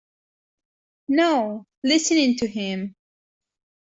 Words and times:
No, 1.09 1.67
listening 1.83 2.35
to 2.37 2.47
him. 2.47 2.95